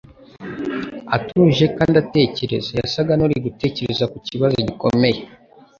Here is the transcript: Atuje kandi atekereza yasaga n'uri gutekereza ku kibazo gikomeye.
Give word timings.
Atuje 1.15 1.65
kandi 1.77 1.95
atekereza 2.03 2.71
yasaga 2.81 3.11
n'uri 3.15 3.35
gutekereza 3.45 4.05
ku 4.11 4.17
kibazo 4.27 4.57
gikomeye. 4.67 5.19